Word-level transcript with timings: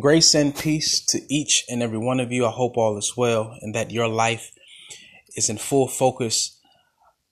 Grace 0.00 0.34
and 0.34 0.54
peace 0.54 1.00
to 1.00 1.20
each 1.32 1.64
and 1.68 1.80
every 1.80 1.98
one 1.98 2.18
of 2.18 2.32
you. 2.32 2.44
I 2.44 2.50
hope 2.50 2.76
all 2.76 2.98
is 2.98 3.16
well 3.16 3.56
and 3.62 3.72
that 3.76 3.92
your 3.92 4.08
life 4.08 4.50
is 5.36 5.48
in 5.48 5.58
full 5.58 5.86
focus 5.86 6.60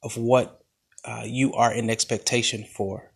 of 0.05 0.17
what 0.17 0.63
uh, 1.05 1.25
you 1.27 1.53
are 1.55 1.73
in 1.73 1.91
expectation 1.91 2.65
for. 2.65 3.11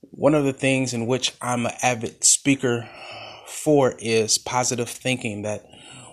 One 0.00 0.36
of 0.36 0.44
the 0.44 0.52
things 0.52 0.94
in 0.94 1.06
which 1.06 1.34
I'm 1.42 1.66
an 1.66 1.72
avid 1.82 2.22
speaker 2.22 2.88
for 3.46 3.96
is 3.98 4.38
positive 4.38 4.88
thinking. 4.88 5.42
That 5.42 5.66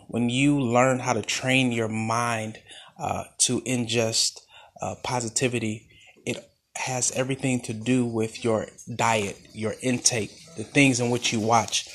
when 0.08 0.30
you 0.30 0.60
learn 0.60 1.00
how 1.00 1.14
to 1.14 1.22
train 1.22 1.72
your 1.72 1.88
mind 1.88 2.58
uh, 3.00 3.26
to 3.42 3.62
ingest 3.62 4.40
uh, 4.82 4.96
positivity, 5.04 5.88
it 6.26 6.44
has 6.76 7.12
everything 7.12 7.62
to 7.62 7.74
do 7.74 8.04
with 8.04 8.44
your 8.44 8.68
diet, 8.96 9.38
your 9.54 9.76
intake, 9.84 10.32
the 10.58 10.64
things 10.64 11.00
in 11.00 11.12
which 11.12 11.32
you 11.32 11.40
watch 11.40 11.88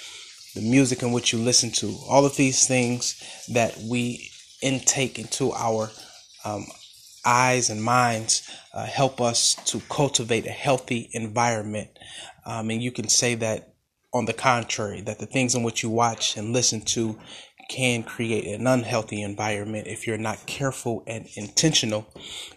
the 0.55 0.61
music 0.61 1.03
in 1.03 1.13
which 1.13 1.33
you 1.33 1.39
listen 1.39 1.71
to, 1.71 1.97
all 2.09 2.27
of 2.27 2.37
these 2.37 2.67
things 2.67 3.23
that 3.53 3.77
we 3.79 4.31
intake 4.63 5.19
into 5.19 5.53
our 5.53 5.91
um, 6.45 6.67
eyes 7.25 7.71
and 7.71 7.83
minds 7.83 8.51
uh, 8.75 8.87
help 8.87 9.21
us 9.21 9.55
to 9.67 9.81
cultivate 9.89 10.47
a 10.47 10.51
healthy 10.51 11.09
environment. 11.13 11.91
Um, 12.47 12.71
and 12.71 12.83
you 12.83 12.93
can 12.93 13.09
say 13.09 13.35
that 13.37 13.75
on 14.13 14.25
the 14.25 14.33
contrary, 14.33 15.01
that 15.03 15.19
the 15.19 15.27
things 15.27 15.55
in 15.55 15.63
which 15.63 15.83
you 15.83 15.91
watch 15.91 16.37
and 16.37 16.53
listen 16.53 16.81
to 16.81 17.19
can 17.69 18.03
create 18.03 18.47
an 18.47 18.67
unhealthy 18.67 19.23
environment 19.23 19.87
if 19.87 20.05
you're 20.05 20.19
not 20.19 20.45
careful 20.47 21.05
and 21.07 21.29
intentional 21.37 22.05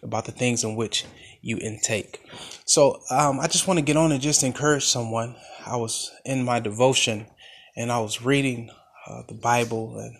about 0.01 0.25
the 0.25 0.31
things 0.31 0.63
in 0.63 0.75
which 0.75 1.05
you 1.41 1.57
intake. 1.59 2.19
So 2.65 2.99
um, 3.11 3.39
I 3.39 3.47
just 3.47 3.67
want 3.67 3.77
to 3.77 3.85
get 3.85 3.97
on 3.97 4.11
and 4.11 4.21
just 4.21 4.43
encourage 4.43 4.85
someone. 4.85 5.35
I 5.67 5.75
was 5.75 6.11
in 6.25 6.43
my 6.43 6.59
devotion 6.59 7.27
and 7.75 7.91
I 7.91 7.99
was 7.99 8.21
reading 8.21 8.69
uh, 9.07 9.23
the 9.27 9.33
Bible 9.33 9.97
and 9.97 10.17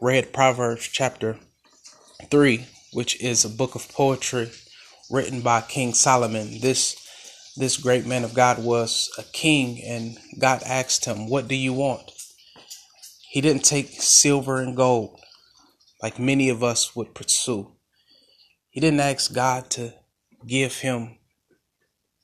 read 0.00 0.32
Proverbs 0.32 0.88
chapter 0.90 1.38
3, 2.30 2.66
which 2.92 3.20
is 3.20 3.44
a 3.44 3.50
book 3.50 3.74
of 3.74 3.88
poetry 3.92 4.50
written 5.10 5.40
by 5.42 5.60
King 5.60 5.92
Solomon. 5.92 6.60
This 6.60 6.96
this 7.58 7.78
great 7.78 8.04
man 8.04 8.22
of 8.22 8.34
God 8.34 8.62
was 8.62 9.10
a 9.16 9.22
king 9.22 9.82
and 9.82 10.18
God 10.38 10.62
asked 10.64 11.06
him, 11.06 11.28
"What 11.28 11.48
do 11.48 11.54
you 11.54 11.72
want?" 11.72 12.10
He 13.30 13.40
didn't 13.40 13.64
take 13.64 14.00
silver 14.00 14.60
and 14.60 14.76
gold 14.76 15.20
like 16.02 16.18
many 16.18 16.50
of 16.50 16.62
us 16.62 16.94
would 16.94 17.14
pursue. 17.14 17.72
He 18.70 18.80
didn't 18.80 19.00
ask 19.00 19.32
God 19.32 19.70
to 19.70 19.94
give 20.46 20.78
him 20.78 21.18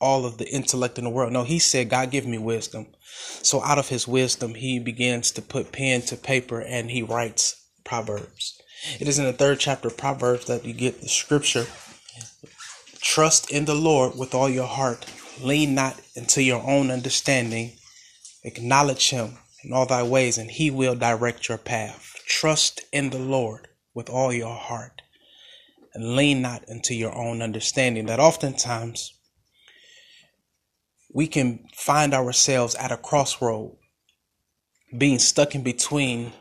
all 0.03 0.27
of 0.27 0.37
the 0.37 0.49
intellect 0.51 0.99
in 0.99 1.05
the 1.05 1.11
world. 1.11 1.33
No, 1.33 1.45
he 1.45 1.61
said, 1.61 1.89
God, 1.89 2.11
give 2.11 2.27
me 2.27 2.37
wisdom. 2.37 2.89
So 3.43 3.63
out 3.63 3.79
of 3.79 3.89
his 3.89 4.09
wisdom, 4.09 4.55
he 4.55 4.79
begins 4.81 5.31
to 5.33 5.43
put 5.43 5.73
pen 5.73 6.03
to 6.03 6.17
paper 6.17 6.61
and 6.61 6.91
he 6.91 7.03
writes 7.03 7.65
Proverbs. 7.85 8.61
It 8.99 9.07
is 9.07 9.19
in 9.19 9.25
the 9.25 9.33
third 9.33 9.61
chapter 9.61 9.89
of 9.89 9.97
Proverbs 9.97 10.47
that 10.47 10.65
you 10.65 10.75
get 10.75 11.01
the 11.01 11.09
scripture 11.09 11.67
Trust 13.01 13.51
in 13.51 13.65
the 13.65 13.75
Lord 13.75 14.17
with 14.17 14.35
all 14.35 14.49
your 14.49 14.67
heart, 14.67 15.07
lean 15.41 15.75
not 15.75 16.01
into 16.15 16.43
your 16.43 16.63
own 16.63 16.91
understanding, 16.91 17.73
acknowledge 18.45 19.11
him 19.11 19.39
in 19.65 19.73
all 19.73 19.87
thy 19.87 20.03
ways, 20.03 20.39
and 20.39 20.51
he 20.51 20.71
will 20.71 20.95
direct 20.95 21.49
your 21.49 21.59
path. 21.59 22.15
Trust 22.27 22.83
in 22.93 23.11
the 23.11 23.19
Lord 23.19 23.69
with 23.93 24.09
all 24.09 24.33
your 24.33 24.55
heart, 24.55 25.03
and 25.95 26.17
lean 26.17 26.43
not 26.43 26.65
into 26.69 26.95
your 26.95 27.15
own 27.15 27.43
understanding. 27.43 28.07
That 28.07 28.21
oftentimes 28.21 29.13
we 31.13 31.27
can 31.27 31.67
find 31.75 32.15
ourselves 32.15 32.75
at 32.77 32.93
a 32.93 32.97
crossroad, 32.97 33.77
being 34.97 35.19
stuck 35.19 35.55
in 35.55 35.63
between 35.63 36.33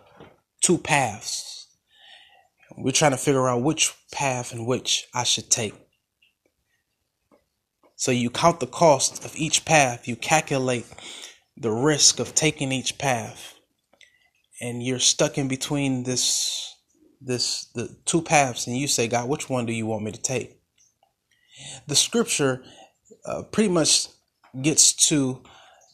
two 0.62 0.78
paths. 0.78 1.68
We're 2.78 2.92
trying 2.92 3.12
to 3.12 3.18
figure 3.18 3.48
out 3.50 3.64
which 3.64 3.94
path 4.12 4.54
and 4.54 4.66
which 4.66 5.08
I 5.14 5.24
should 5.24 5.50
take. 5.50 5.74
So 7.96 8.12
you 8.12 8.30
count 8.30 8.60
the 8.60 8.68
cost 8.68 9.24
of 9.26 9.36
each 9.36 9.66
path, 9.66 10.08
you 10.08 10.16
calculate 10.16 10.86
the 11.58 11.70
risk 11.70 12.20
of 12.20 12.34
taking 12.34 12.72
each 12.72 12.98
path, 12.98 13.56
and 14.60 14.82
you're 14.82 15.00
stuck 15.00 15.38
in 15.38 15.48
between 15.48 16.04
this 16.04 16.76
this 17.24 17.66
the 17.76 17.96
two 18.06 18.22
paths, 18.22 18.66
and 18.66 18.76
you 18.76 18.88
say, 18.88 19.08
God, 19.08 19.30
which 19.30 19.50
one 19.50 19.68
do 19.68 19.74
you 19.74 19.86
want 19.86 20.04
me 20.04 20.12
to 20.12 20.22
take? 20.22 20.60
The 21.86 21.96
scripture 21.96 22.64
uh, 23.26 23.44
pretty 23.44 23.70
much 23.70 24.08
gets 24.60 24.94
to 25.08 25.42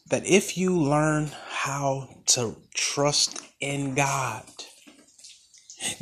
that 0.08 0.26
if 0.26 0.56
you 0.56 0.76
learn 0.76 1.30
how 1.50 2.08
to 2.26 2.56
trust 2.74 3.40
in 3.60 3.94
God, 3.94 4.44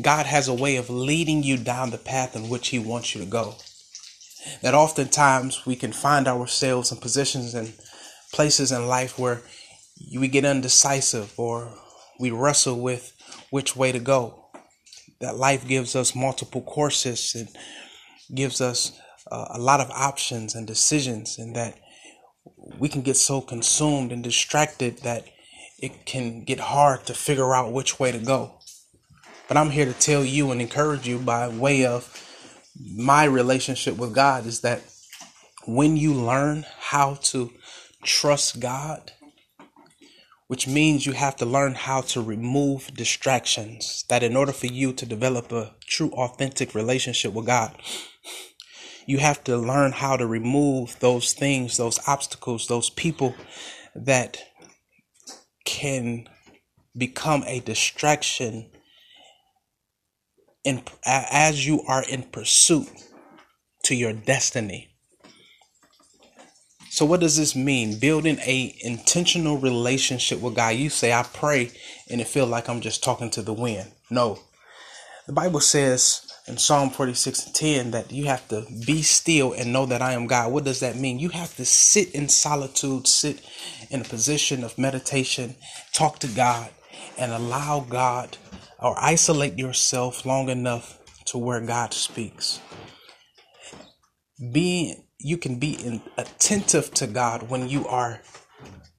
God 0.01 0.27
has 0.27 0.49
a 0.49 0.55
way 0.55 0.77
of 0.77 0.89
leading 0.89 1.43
you 1.43 1.57
down 1.57 1.91
the 1.91 1.99
path 1.99 2.37
in 2.37 2.49
which 2.49 2.69
He 2.69 2.79
wants 2.79 3.15
you 3.15 3.21
to 3.23 3.27
go. 3.27 3.57
That 4.63 4.75
oftentimes 4.75 5.67
we 5.67 5.77
can 5.77 5.93
find 5.93 6.29
ourselves 6.29 6.93
in 6.93 6.99
positions 6.99 7.55
and 7.55 7.73
places 8.33 8.71
in 8.73 8.87
life 8.87 9.19
where 9.19 9.43
we 10.15 10.29
get 10.29 10.45
undecisive 10.45 11.33
or 11.37 11.75
we 12.19 12.31
wrestle 12.31 12.81
with 12.81 13.13
which 13.51 13.75
way 13.77 13.93
to 13.93 13.99
go. 13.99 14.47
That 15.21 15.37
life 15.37 15.67
gives 15.67 15.97
us 15.97 16.15
multiple 16.15 16.63
courses 16.63 17.35
and 17.35 17.49
gives 18.35 18.61
us 18.61 18.99
uh, 19.31 19.47
a 19.51 19.59
lot 19.59 19.81
of 19.81 19.91
options 19.91 20.55
and 20.55 20.67
decisions, 20.67 21.39
and 21.39 21.57
that 21.57 21.79
we 22.79 22.89
can 22.89 23.03
get 23.03 23.17
so 23.17 23.41
consumed 23.41 24.13
and 24.13 24.23
distracted 24.23 24.99
that 24.99 25.25
it 25.79 26.07
can 26.07 26.45
get 26.45 26.61
hard 26.61 27.07
to 27.07 27.15
figure 27.15 27.55
out 27.55 27.73
which 27.73 27.99
way 28.01 28.13
to 28.13 28.19
go. 28.19 28.59
But 29.49 29.57
I'm 29.57 29.71
here 29.71 29.87
to 29.87 29.93
tell 29.93 30.25
you 30.25 30.51
and 30.51 30.61
encourage 30.61 31.07
you 31.07 31.19
by 31.19 31.49
way 31.49 31.85
of 31.85 32.23
my 32.95 33.25
relationship 33.25 33.97
with 33.97 34.15
God 34.15 34.47
is 34.47 34.61
that 34.61 34.83
when 35.67 35.97
you 35.97 36.13
learn 36.15 36.67
how 36.79 37.15
to 37.15 37.53
trust 38.03 38.61
God, 38.61 39.13
which 40.49 40.67
means 40.69 41.07
you 41.07 41.13
have 41.13 41.37
to 41.37 41.47
learn 41.47 41.75
how 41.75 42.01
to 42.03 42.23
remove 42.23 42.95
distractions, 42.95 44.05
that 44.09 44.23
in 44.23 44.37
order 44.37 44.53
for 44.53 44.67
you 44.67 44.93
to 44.93 45.07
develop 45.07 45.51
a 45.53 45.75
true, 45.81 46.11
authentic 46.11 46.75
relationship 46.75 47.33
with 47.33 47.47
God, 47.47 47.77
you 49.07 49.19
have 49.19 49.43
to 49.45 49.57
learn 49.57 49.93
how 49.93 50.17
to 50.17 50.27
remove 50.27 50.99
those 51.01 51.33
things, 51.33 51.77
those 51.77 52.01
obstacles, 52.07 52.67
those 52.67 52.91
people 52.91 53.35
that 53.95 54.39
can 55.65 56.29
become 56.97 57.45
a 57.47 57.61
distraction 57.61 58.71
in, 60.65 60.83
as 61.05 61.67
you 61.67 61.83
are 61.87 62.05
in 62.09 62.25
pursuit 62.25 62.89
to 63.85 63.95
your 63.95 64.13
destiny. 64.13 64.89
So 66.91 67.05
what 67.05 67.21
does 67.21 67.37
this 67.37 67.55
mean? 67.55 67.99
Building 67.99 68.39
a 68.41 68.75
intentional 68.81 69.59
relationship 69.59 70.41
with 70.41 70.55
God. 70.57 70.77
You 70.77 70.89
say 70.89 71.13
I 71.13 71.23
pray 71.23 71.71
and 72.11 72.21
it 72.21 72.27
feel 72.27 72.47
like 72.47 72.69
I'm 72.69 72.81
just 72.81 73.05
talking 73.05 73.31
to 73.31 73.43
the 73.43 73.53
wind. 73.53 73.93
No. 74.11 74.39
The 75.27 75.33
Bible 75.33 75.61
says 75.61 76.26
in 76.49 76.57
Psalm 76.57 76.91
46 76.91 77.47
and 77.47 77.55
10 77.55 77.91
that 77.91 78.13
you 78.13 78.27
have 78.27 78.47
to 78.49 78.65
be 78.87 79.03
still 79.03 79.53
and 79.53 79.73
know 79.73 79.87
that 79.87 80.03
I 80.03 80.13
am 80.13 80.27
God. 80.27 80.53
What 80.53 80.65
does 80.65 80.81
that 80.81 80.97
mean? 80.97 81.19
You 81.19 81.31
have 81.31 81.57
to 81.57 81.65
sit 81.65 82.15
in 82.15 82.29
solitude, 82.29 83.09
sit 83.09 83.41
in 83.91 84.01
a 84.01 84.05
position 84.05 84.63
of 84.63 84.79
meditation, 84.79 85.57
talk 85.93 86.21
to 86.21 86.29
God, 86.29 86.71
and 87.19 87.33
allow 87.33 87.81
God 87.81 88.39
or 88.79 88.95
isolate 88.99 89.59
yourself 89.59 90.25
long 90.25 90.49
enough 90.49 90.99
to 91.27 91.39
where 91.39 91.61
God 91.61 91.93
speaks. 91.93 92.61
Being 94.53 95.03
you 95.19 95.39
can 95.39 95.59
be 95.59 95.73
in, 95.73 96.03
attentive 96.17 96.93
to 96.95 97.07
God 97.07 97.49
when 97.49 97.69
you 97.69 97.87
are 97.89 98.21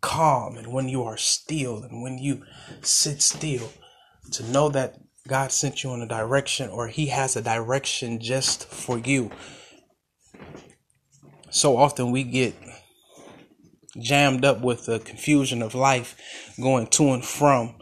calm 0.01 0.57
and 0.57 0.73
when 0.73 0.89
you 0.89 1.03
are 1.03 1.17
still 1.17 1.83
and 1.83 2.01
when 2.01 2.17
you 2.17 2.43
sit 2.81 3.21
still 3.21 3.69
to 4.31 4.43
know 4.51 4.69
that 4.69 4.97
God 5.27 5.51
sent 5.51 5.83
you 5.83 5.93
in 5.93 6.01
a 6.01 6.07
direction 6.07 6.69
or 6.69 6.87
He 6.87 7.07
has 7.07 7.35
a 7.35 7.41
direction 7.41 8.19
just 8.19 8.65
for 8.65 8.97
you. 8.97 9.31
So 11.49 11.77
often 11.77 12.11
we 12.11 12.23
get 12.23 12.55
jammed 13.99 14.45
up 14.45 14.61
with 14.61 14.85
the 14.85 14.99
confusion 14.99 15.61
of 15.61 15.75
life, 15.75 16.15
going 16.61 16.87
to 16.87 17.11
and 17.13 17.25
from 17.25 17.75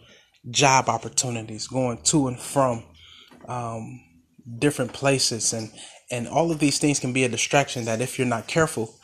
job 0.50 0.90
opportunities, 0.90 1.68
going 1.68 2.02
to 2.04 2.28
and 2.28 2.40
from 2.40 2.84
um, 3.48 4.02
different 4.60 4.94
places, 4.94 5.54
and 5.54 5.72
and 6.12 6.28
all 6.28 6.52
of 6.52 6.60
these 6.60 6.78
things 6.78 7.00
can 7.00 7.14
be 7.14 7.24
a 7.24 7.30
distraction. 7.30 7.86
That 7.86 8.02
if 8.02 8.18
you're 8.18 8.28
not 8.28 8.48
careful, 8.48 8.96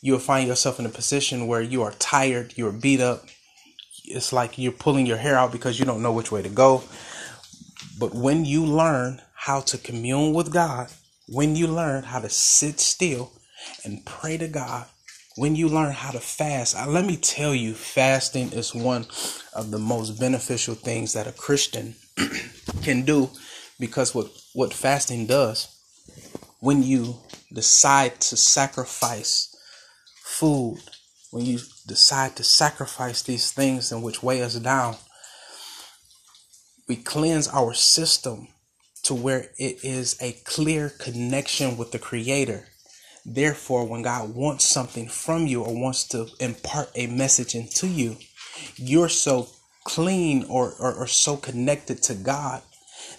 you 0.00 0.12
will 0.12 0.20
find 0.20 0.48
yourself 0.48 0.78
in 0.78 0.86
a 0.86 0.90
position 0.90 1.46
where 1.46 1.62
you 1.62 1.82
are 1.82 1.92
tired, 1.92 2.54
you're 2.56 2.72
beat 2.72 3.00
up. 3.00 3.24
It's 4.04 4.32
like 4.32 4.58
you're 4.58 4.72
pulling 4.72 5.06
your 5.06 5.16
hair 5.16 5.36
out 5.36 5.50
because 5.50 5.78
you 5.78 5.86
don't 5.86 6.02
know 6.02 6.12
which 6.12 6.30
way 6.30 6.42
to 6.42 6.48
go. 6.48 6.84
But 7.98 8.14
when 8.14 8.44
you 8.44 8.64
learn 8.64 9.22
how 9.34 9.60
to 9.60 9.78
commune 9.78 10.32
with 10.32 10.52
God, 10.52 10.90
when 11.28 11.56
you 11.56 11.66
learn 11.66 12.04
how 12.04 12.20
to 12.20 12.28
sit 12.28 12.80
still 12.80 13.32
and 13.84 14.04
pray 14.04 14.36
to 14.36 14.48
God, 14.48 14.86
when 15.36 15.56
you 15.56 15.68
learn 15.68 15.92
how 15.92 16.10
to 16.10 16.20
fast, 16.20 16.76
uh, 16.76 16.86
let 16.86 17.04
me 17.04 17.16
tell 17.16 17.54
you, 17.54 17.74
fasting 17.74 18.52
is 18.52 18.74
one 18.74 19.06
of 19.52 19.70
the 19.70 19.78
most 19.78 20.20
beneficial 20.20 20.74
things 20.74 21.12
that 21.12 21.26
a 21.26 21.32
Christian 21.32 21.96
can 22.82 23.02
do 23.02 23.30
because 23.78 24.14
what, 24.14 24.28
what 24.54 24.72
fasting 24.72 25.26
does, 25.26 25.68
when 26.60 26.82
you 26.82 27.16
decide 27.52 28.20
to 28.20 28.36
sacrifice 28.36 29.54
food, 30.22 30.78
when 31.30 31.44
you 31.44 31.58
decide 31.86 32.36
to 32.36 32.44
sacrifice 32.44 33.22
these 33.22 33.50
things 33.50 33.90
in 33.90 34.02
which 34.02 34.22
weigh 34.22 34.42
us 34.42 34.54
down, 34.56 34.96
we 36.88 36.96
cleanse 36.96 37.48
our 37.48 37.74
system 37.74 38.48
to 39.04 39.14
where 39.14 39.50
it 39.58 39.84
is 39.84 40.16
a 40.20 40.32
clear 40.44 40.90
connection 40.90 41.76
with 41.76 41.92
the 41.92 41.98
Creator. 41.98 42.66
Therefore, 43.24 43.86
when 43.86 44.02
God 44.02 44.34
wants 44.34 44.64
something 44.64 45.08
from 45.08 45.46
you 45.46 45.62
or 45.62 45.74
wants 45.74 46.06
to 46.08 46.28
impart 46.40 46.90
a 46.94 47.06
message 47.06 47.54
into 47.54 47.86
you, 47.86 48.16
you're 48.76 49.08
so 49.08 49.48
clean 49.84 50.44
or, 50.48 50.74
or, 50.78 50.94
or 50.94 51.06
so 51.06 51.36
connected 51.36 52.02
to 52.04 52.14
God 52.14 52.62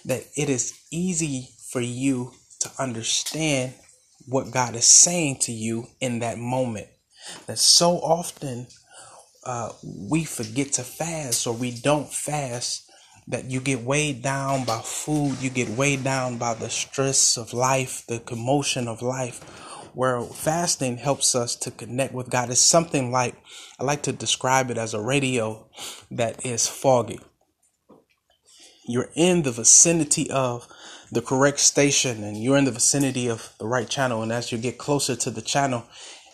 that 0.04 0.24
it 0.36 0.48
is 0.48 0.78
easy 0.92 1.50
for 1.70 1.80
you 1.80 2.32
to 2.60 2.70
understand 2.78 3.74
what 4.26 4.50
God 4.50 4.74
is 4.74 4.86
saying 4.86 5.38
to 5.40 5.52
you 5.52 5.86
in 6.00 6.20
that 6.20 6.38
moment. 6.38 6.88
That 7.46 7.58
so 7.58 7.92
often 7.96 8.68
uh, 9.44 9.70
we 9.84 10.24
forget 10.24 10.72
to 10.74 10.82
fast 10.82 11.46
or 11.46 11.54
we 11.54 11.70
don't 11.70 12.12
fast 12.12 12.85
that 13.28 13.50
you 13.50 13.60
get 13.60 13.82
weighed 13.82 14.22
down 14.22 14.64
by 14.64 14.80
food, 14.80 15.40
you 15.40 15.50
get 15.50 15.68
weighed 15.70 16.04
down 16.04 16.38
by 16.38 16.54
the 16.54 16.70
stress 16.70 17.36
of 17.36 17.52
life, 17.52 18.04
the 18.06 18.20
commotion 18.20 18.86
of 18.88 19.02
life. 19.02 19.42
Where 19.94 20.20
fasting 20.20 20.98
helps 20.98 21.34
us 21.34 21.56
to 21.56 21.70
connect 21.70 22.12
with 22.12 22.28
God. 22.28 22.50
It's 22.50 22.60
something 22.60 23.10
like 23.10 23.34
I 23.80 23.84
like 23.84 24.02
to 24.02 24.12
describe 24.12 24.70
it 24.70 24.76
as 24.76 24.92
a 24.92 25.00
radio 25.00 25.70
that 26.10 26.44
is 26.44 26.68
foggy. 26.68 27.18
You're 28.86 29.08
in 29.14 29.42
the 29.42 29.52
vicinity 29.52 30.30
of 30.30 30.68
the 31.10 31.22
correct 31.22 31.60
station 31.60 32.22
and 32.22 32.36
you're 32.36 32.58
in 32.58 32.66
the 32.66 32.72
vicinity 32.72 33.28
of 33.28 33.54
the 33.58 33.66
right 33.66 33.88
channel. 33.88 34.22
And 34.22 34.32
as 34.32 34.52
you 34.52 34.58
get 34.58 34.76
closer 34.76 35.16
to 35.16 35.30
the 35.30 35.40
channel, 35.40 35.84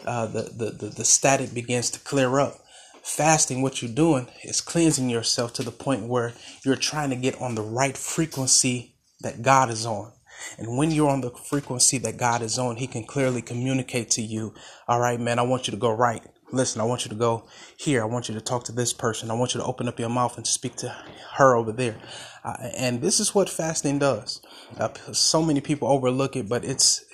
uh, 0.05 0.27
the, 0.27 0.43
the, 0.43 0.71
the, 0.71 0.87
the 0.89 1.05
static 1.05 1.55
begins 1.55 1.89
to 1.91 2.01
clear 2.01 2.41
up 2.41 2.62
fasting, 3.03 3.63
what 3.63 3.83
you're 3.83 3.93
doing 3.93 4.29
is 4.45 4.61
cleansing 4.61 5.11
yourself 5.11 5.53
to 5.55 5.63
the 5.63 5.71
point 5.71 6.07
where 6.07 6.33
you're 6.65 6.77
trying 6.77 7.11
to 7.11 7.17
get 7.17 7.41
on 7.41 7.55
the 7.55 7.63
right 7.63 7.97
frequency 7.97 8.95
that 9.21 9.43
God 9.43 9.71
is 9.71 9.87
on. 9.87 10.13
And 10.59 10.77
when 10.77 10.91
you're 10.91 11.11
on 11.11 11.21
the 11.21 11.31
frequency 11.31 11.99
that 11.99 12.17
God 12.17 12.43
is 12.43 12.59
on, 12.59 12.77
He 12.77 12.87
can 12.87 13.05
clearly 13.05 13.43
communicate 13.43 14.11
to 14.13 14.23
you, 14.23 14.55
all 14.89 15.01
right, 15.01 15.21
man, 15.21 15.39
I 15.39 15.43
want 15.43 15.67
you 15.67 15.73
to 15.73 15.77
go 15.77 15.91
right. 15.91 16.23
Listen, 16.53 16.81
I 16.81 16.85
want 16.85 17.05
you 17.05 17.09
to 17.09 17.15
go 17.15 17.47
here. 17.77 18.03
I 18.03 18.07
want 18.07 18.29
you 18.29 18.35
to 18.35 18.41
talk 18.41 18.65
to 18.65 18.73
this 18.73 18.93
person. 18.93 19.31
I 19.31 19.35
want 19.35 19.55
you 19.55 19.61
to 19.61 19.67
open 19.67 19.89
up 19.89 19.99
your 19.99 20.11
mouth 20.11 20.37
and 20.37 20.47
speak 20.47 20.77
to 20.77 20.95
her 21.35 21.57
over 21.57 21.73
there. 21.73 21.97
Uh, 22.45 22.57
and 22.77 23.01
this 23.01 23.21
is 23.21 23.35
what 23.35 23.49
fasting 23.49 23.99
does. 23.99 24.43
Uh, 24.79 24.91
so 25.13 25.43
many 25.43 25.61
people 25.61 25.89
overlook 25.89 26.37
it, 26.37 26.49
but 26.49 26.65
it's 26.65 27.05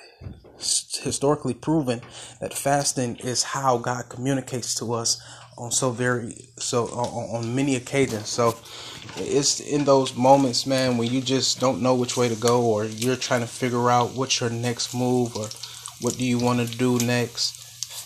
historically 0.59 1.55
proven 1.55 2.01
that 2.41 2.53
fasting 2.53 3.17
is 3.17 3.43
how 3.43 3.79
God 3.79 4.09
communicates 4.09 4.75
to 4.77 4.93
us 4.93 5.21
on 5.57 5.71
so 5.71 5.91
very 5.91 6.49
so 6.57 6.87
on, 6.87 7.37
on 7.37 7.55
many 7.55 7.77
occasions. 7.77 8.29
So 8.29 8.57
it's 9.17 9.61
in 9.61 9.85
those 9.85 10.17
moments, 10.17 10.67
man, 10.67 10.97
when 10.97 11.11
you 11.11 11.21
just 11.21 11.61
don't 11.61 11.83
know 11.83 11.95
which 11.95 12.17
way 12.17 12.29
to 12.29 12.37
go, 12.37 12.63
or 12.63 12.85
you're 12.85 13.17
trying 13.17 13.41
to 13.41 13.47
figure 13.47 13.91
out 13.91 14.15
what's 14.15 14.41
your 14.41 14.51
next 14.51 14.95
move, 14.95 15.37
or 15.37 15.49
what 16.01 16.17
do 16.17 16.25
you 16.25 16.39
want 16.39 16.67
to 16.67 16.79
do 16.79 16.99
next. 16.99 17.57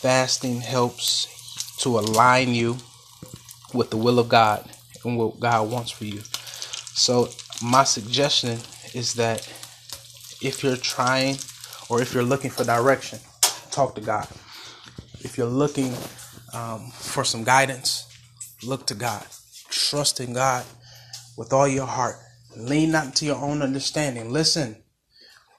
Fasting 0.01 0.61
helps 0.61 1.77
to 1.79 1.99
align 1.99 2.55
you 2.55 2.77
with 3.73 3.91
the 3.91 3.97
will 3.97 4.19
of 4.19 4.29
God 4.29 4.69
and 5.05 5.17
what 5.17 5.41
God 5.41 5.71
wants 5.71 5.91
for 5.91 6.05
you. 6.05 6.21
So 6.95 7.29
my 7.63 7.85
suggestion 7.85 8.59
is 8.95 9.15
that 9.15 9.41
if 10.41 10.63
you're 10.63 10.77
trying 10.77 11.37
or 11.93 12.01
if 12.01 12.15
you're 12.15 12.23
looking 12.23 12.51
for 12.51 12.65
direction, 12.65 13.19
talk 13.71 13.95
to 13.95 14.01
God. 14.01 14.27
If 15.21 15.37
you're 15.37 15.47
looking 15.47 15.93
um, 16.55 16.91
for 16.91 17.23
some 17.23 17.45
guidance, 17.45 18.09
look 18.65 18.87
to 18.87 18.95
God. 18.95 19.23
Trust 19.69 20.19
in 20.19 20.33
God 20.33 20.65
with 21.37 21.53
all 21.53 21.69
your 21.69 21.85
heart. 21.85 22.17
Lean 22.57 22.93
not 22.93 23.15
to 23.17 23.27
your 23.27 23.37
own 23.37 23.61
understanding. 23.61 24.31
Listen, 24.31 24.75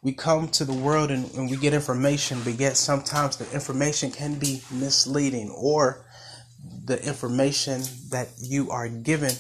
we 0.02 0.12
come 0.12 0.48
to 0.50 0.66
the 0.66 0.74
world 0.74 1.12
and, 1.12 1.32
and 1.36 1.52
we 1.52 1.56
get 1.56 1.76
information, 1.76 2.40
but 2.44 2.56
yet 2.56 2.78
sometimes 2.78 3.38
the 3.38 3.48
information 3.54 4.10
can 4.10 4.40
be 4.40 4.64
misleading 4.72 5.52
or 5.56 6.04
the 6.86 7.00
information 7.06 7.84
that 8.10 8.30
you 8.42 8.72
are 8.72 8.90
given 8.90 9.34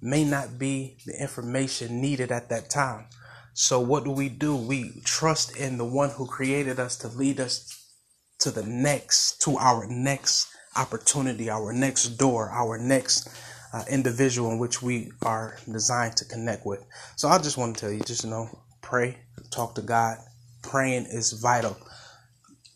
may 0.00 0.22
not 0.22 0.60
be 0.60 0.96
the 1.06 1.20
information 1.20 2.00
needed 2.00 2.30
at 2.30 2.50
that 2.50 2.70
time. 2.70 3.06
So, 3.58 3.80
what 3.80 4.04
do 4.04 4.10
we 4.10 4.28
do? 4.28 4.54
We 4.54 5.00
trust 5.02 5.56
in 5.56 5.78
the 5.78 5.84
one 5.86 6.10
who 6.10 6.26
created 6.26 6.78
us 6.78 6.94
to 6.98 7.08
lead 7.08 7.40
us 7.40 7.86
to 8.40 8.50
the 8.50 8.62
next, 8.62 9.40
to 9.44 9.56
our 9.56 9.86
next 9.86 10.48
opportunity, 10.76 11.48
our 11.48 11.72
next 11.72 12.18
door, 12.18 12.50
our 12.50 12.76
next 12.76 13.30
uh, 13.72 13.82
individual 13.90 14.52
in 14.52 14.58
which 14.58 14.82
we 14.82 15.10
are 15.22 15.56
designed 15.72 16.18
to 16.18 16.26
connect 16.26 16.66
with. 16.66 16.84
So 17.16 17.28
I 17.28 17.38
just 17.38 17.56
want 17.56 17.74
to 17.74 17.80
tell 17.80 17.90
you, 17.90 18.00
just 18.00 18.24
you 18.24 18.30
know, 18.30 18.46
pray, 18.82 19.16
talk 19.50 19.74
to 19.76 19.82
God. 19.82 20.18
Praying 20.60 21.06
is 21.06 21.32
vital. 21.32 21.78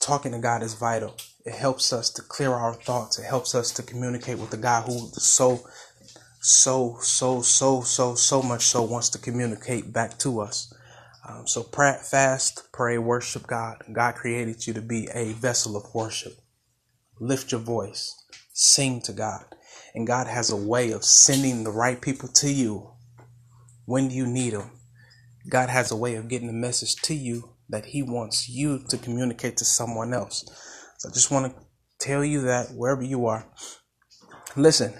Talking 0.00 0.32
to 0.32 0.38
God 0.38 0.62
is 0.62 0.72
vital. 0.72 1.14
It 1.44 1.52
helps 1.54 1.92
us 1.92 2.08
to 2.12 2.22
clear 2.22 2.50
our 2.50 2.72
thoughts. 2.72 3.18
It 3.18 3.26
helps 3.26 3.54
us 3.54 3.72
to 3.72 3.82
communicate 3.82 4.38
with 4.38 4.48
the 4.48 4.56
God 4.56 4.86
who 4.86 5.10
so, 5.12 5.68
so, 6.42 6.98
so, 7.00 7.40
so, 7.42 7.82
so, 7.82 8.14
so 8.14 8.42
much 8.42 8.66
so 8.66 8.82
wants 8.82 9.08
to 9.10 9.18
communicate 9.18 9.92
back 9.92 10.18
to 10.18 10.40
us. 10.40 10.72
Um, 11.28 11.46
so 11.46 11.62
pray, 11.62 11.96
fast, 12.02 12.68
pray, 12.72 12.98
worship 12.98 13.46
God. 13.46 13.82
God 13.92 14.16
created 14.16 14.66
you 14.66 14.74
to 14.74 14.82
be 14.82 15.08
a 15.14 15.32
vessel 15.32 15.76
of 15.76 15.94
worship 15.94 16.34
lift 17.22 17.52
your 17.52 17.60
voice, 17.60 18.14
sing 18.52 19.00
to 19.02 19.12
God. 19.12 19.44
And 19.94 20.06
God 20.06 20.26
has 20.26 20.50
a 20.50 20.56
way 20.56 20.90
of 20.90 21.04
sending 21.04 21.64
the 21.64 21.70
right 21.70 22.00
people 22.00 22.28
to 22.28 22.50
you 22.50 22.90
when 23.84 24.10
you 24.10 24.26
need 24.26 24.54
them. 24.54 24.70
God 25.48 25.68
has 25.68 25.90
a 25.90 25.96
way 25.96 26.16
of 26.16 26.28
getting 26.28 26.48
the 26.48 26.52
message 26.52 26.96
to 27.02 27.14
you 27.14 27.50
that 27.68 27.86
He 27.86 28.02
wants 28.02 28.48
you 28.48 28.84
to 28.88 28.98
communicate 28.98 29.56
to 29.58 29.64
someone 29.64 30.12
else. 30.12 30.44
So 30.98 31.08
I 31.08 31.12
just 31.12 31.30
want 31.30 31.54
to 31.54 31.62
tell 31.98 32.24
you 32.24 32.42
that 32.42 32.70
wherever 32.70 33.02
you 33.02 33.26
are, 33.26 33.46
listen, 34.56 34.94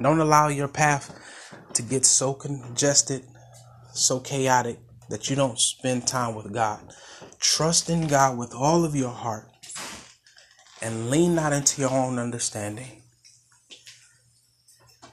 don't 0.00 0.20
allow 0.20 0.48
your 0.48 0.68
path 0.68 1.14
to 1.74 1.82
get 1.82 2.04
so 2.04 2.34
congested, 2.34 3.24
so 3.92 4.20
chaotic 4.20 4.78
that 5.08 5.28
you 5.28 5.36
don't 5.36 5.58
spend 5.58 6.06
time 6.06 6.34
with 6.34 6.52
God. 6.52 6.80
Trust 7.40 7.88
in 7.90 8.06
God 8.06 8.36
with 8.38 8.54
all 8.54 8.84
of 8.84 8.94
your 8.94 9.10
heart 9.10 9.48
and 10.82 11.10
lean 11.10 11.34
not 11.34 11.52
into 11.52 11.80
your 11.80 11.90
own 11.90 12.18
understanding. 12.18 13.02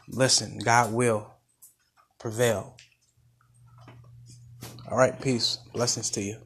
Listen, 0.07 0.59
God 0.59 0.93
will 0.93 1.33
prevail. 2.19 2.77
All 4.89 4.97
right, 4.97 5.19
peace. 5.19 5.57
Blessings 5.73 6.09
to 6.11 6.21
you. 6.21 6.37